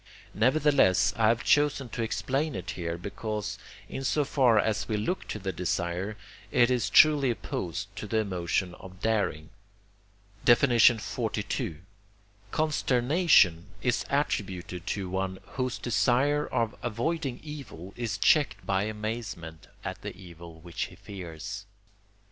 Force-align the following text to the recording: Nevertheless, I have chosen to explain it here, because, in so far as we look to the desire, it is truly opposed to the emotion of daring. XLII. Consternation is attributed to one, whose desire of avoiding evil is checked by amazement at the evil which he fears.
Nevertheless, 0.33 1.13
I 1.15 1.27
have 1.27 1.43
chosen 1.43 1.87
to 1.89 2.01
explain 2.01 2.55
it 2.55 2.71
here, 2.71 2.97
because, 2.97 3.59
in 3.87 4.03
so 4.03 4.25
far 4.25 4.57
as 4.57 4.87
we 4.87 4.97
look 4.97 5.27
to 5.27 5.37
the 5.37 5.51
desire, 5.51 6.17
it 6.49 6.71
is 6.71 6.89
truly 6.89 7.29
opposed 7.29 7.95
to 7.97 8.07
the 8.07 8.17
emotion 8.17 8.73
of 8.79 8.99
daring. 8.99 9.51
XLII. 10.47 11.77
Consternation 12.49 13.65
is 13.83 14.03
attributed 14.09 14.87
to 14.87 15.07
one, 15.07 15.37
whose 15.49 15.77
desire 15.77 16.47
of 16.47 16.73
avoiding 16.81 17.39
evil 17.43 17.93
is 17.95 18.17
checked 18.17 18.65
by 18.65 18.85
amazement 18.85 19.67
at 19.85 20.01
the 20.01 20.17
evil 20.17 20.59
which 20.61 20.85
he 20.85 20.95
fears. 20.95 21.67